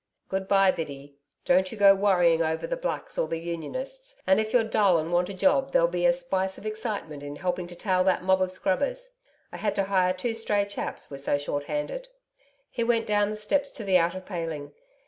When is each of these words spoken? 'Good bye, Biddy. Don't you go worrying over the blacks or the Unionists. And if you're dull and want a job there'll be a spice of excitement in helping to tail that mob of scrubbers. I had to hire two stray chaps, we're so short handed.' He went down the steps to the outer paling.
'Good 0.29 0.47
bye, 0.47 0.71
Biddy. 0.71 1.19
Don't 1.45 1.71
you 1.71 1.77
go 1.77 1.93
worrying 1.93 2.41
over 2.41 2.65
the 2.65 2.75
blacks 2.75 3.19
or 3.19 3.27
the 3.27 3.37
Unionists. 3.37 4.15
And 4.25 4.39
if 4.39 4.51
you're 4.51 4.63
dull 4.63 4.97
and 4.97 5.13
want 5.13 5.29
a 5.29 5.33
job 5.35 5.73
there'll 5.73 5.87
be 5.87 6.07
a 6.07 6.11
spice 6.11 6.57
of 6.57 6.65
excitement 6.65 7.21
in 7.21 7.35
helping 7.35 7.67
to 7.67 7.75
tail 7.75 8.03
that 8.05 8.23
mob 8.23 8.41
of 8.41 8.49
scrubbers. 8.49 9.11
I 9.51 9.57
had 9.57 9.75
to 9.75 9.83
hire 9.83 10.13
two 10.13 10.33
stray 10.33 10.65
chaps, 10.65 11.11
we're 11.11 11.17
so 11.19 11.37
short 11.37 11.65
handed.' 11.65 12.09
He 12.71 12.83
went 12.83 13.05
down 13.05 13.29
the 13.29 13.35
steps 13.35 13.69
to 13.73 13.83
the 13.83 13.99
outer 13.99 14.21
paling. 14.21 14.73